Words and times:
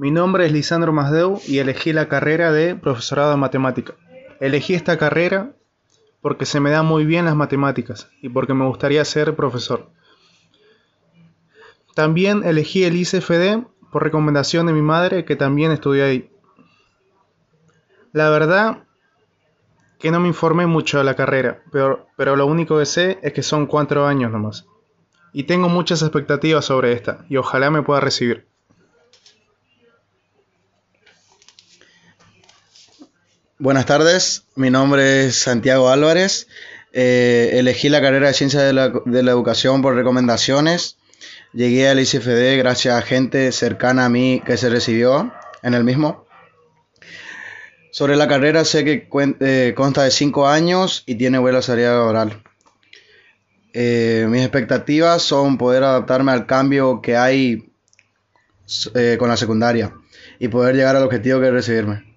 Mi 0.00 0.10
nombre 0.10 0.46
es 0.46 0.52
Lisandro 0.52 0.94
Masdeu 0.94 1.42
y 1.46 1.58
elegí 1.58 1.92
la 1.92 2.08
carrera 2.08 2.50
de 2.52 2.74
profesorado 2.74 3.32
de 3.32 3.36
matemática. 3.36 3.96
Elegí 4.40 4.72
esta 4.72 4.96
carrera 4.96 5.52
porque 6.22 6.46
se 6.46 6.58
me 6.58 6.70
dan 6.70 6.86
muy 6.86 7.04
bien 7.04 7.26
las 7.26 7.36
matemáticas 7.36 8.08
y 8.22 8.30
porque 8.30 8.54
me 8.54 8.64
gustaría 8.64 9.04
ser 9.04 9.36
profesor. 9.36 9.90
También 11.94 12.44
elegí 12.44 12.84
el 12.84 12.96
ICFD 12.96 13.66
por 13.92 14.02
recomendación 14.02 14.64
de 14.64 14.72
mi 14.72 14.80
madre 14.80 15.26
que 15.26 15.36
también 15.36 15.70
estudió 15.70 16.06
ahí. 16.06 16.30
La 18.14 18.30
verdad 18.30 18.84
que 19.98 20.10
no 20.10 20.18
me 20.18 20.28
informé 20.28 20.64
mucho 20.64 20.96
de 20.96 21.04
la 21.04 21.14
carrera, 21.14 21.62
pero, 21.70 22.06
pero 22.16 22.36
lo 22.36 22.46
único 22.46 22.78
que 22.78 22.86
sé 22.86 23.18
es 23.20 23.34
que 23.34 23.42
son 23.42 23.66
cuatro 23.66 24.06
años 24.06 24.32
nomás. 24.32 24.66
Y 25.34 25.42
tengo 25.42 25.68
muchas 25.68 26.00
expectativas 26.00 26.64
sobre 26.64 26.92
esta 26.92 27.26
y 27.28 27.36
ojalá 27.36 27.70
me 27.70 27.82
pueda 27.82 28.00
recibir. 28.00 28.49
Buenas 33.60 33.84
tardes, 33.84 34.44
mi 34.54 34.70
nombre 34.70 35.26
es 35.26 35.42
Santiago 35.42 35.90
Álvarez. 35.90 36.48
Eh, 36.94 37.50
elegí 37.56 37.90
la 37.90 38.00
carrera 38.00 38.28
de 38.28 38.32
Ciencias 38.32 38.62
de 38.62 38.72
la, 38.72 39.30
Educación 39.30 39.82
por 39.82 39.94
recomendaciones. 39.94 40.96
Llegué 41.52 41.86
al 41.86 42.00
ICFD 42.00 42.56
gracias 42.56 42.94
a 42.94 43.02
gente 43.02 43.52
cercana 43.52 44.06
a 44.06 44.08
mí 44.08 44.42
que 44.46 44.56
se 44.56 44.70
recibió 44.70 45.30
en 45.62 45.74
el 45.74 45.84
mismo. 45.84 46.24
Sobre 47.92 48.16
la 48.16 48.28
carrera 48.28 48.64
sé 48.64 48.82
que 48.82 49.06
eh, 49.40 49.74
consta 49.76 50.04
de 50.04 50.10
cinco 50.10 50.48
años 50.48 51.02
y 51.04 51.16
tiene 51.16 51.36
buena 51.36 51.60
salida 51.60 51.92
laboral. 51.92 52.42
Eh, 53.74 54.24
mis 54.30 54.40
expectativas 54.40 55.20
son 55.20 55.58
poder 55.58 55.84
adaptarme 55.84 56.32
al 56.32 56.46
cambio 56.46 57.02
que 57.02 57.18
hay 57.18 57.70
con 59.18 59.28
la 59.28 59.36
secundaria 59.36 59.92
y 60.38 60.48
poder 60.48 60.76
llegar 60.76 60.96
al 60.96 61.02
objetivo 61.02 61.40
que 61.40 61.48
es 61.48 61.52
recibirme. 61.52 62.09